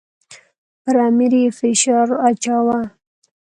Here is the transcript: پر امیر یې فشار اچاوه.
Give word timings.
پر 0.83 0.95
امیر 1.07 1.33
یې 1.41 1.49
فشار 1.59 2.07
اچاوه. 2.27 2.79